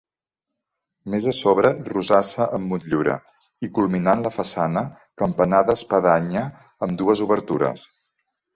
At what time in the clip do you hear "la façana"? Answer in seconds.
4.29-4.85